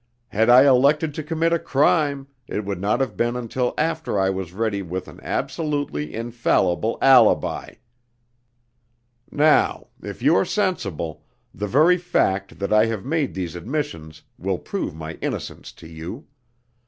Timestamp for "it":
2.47-2.65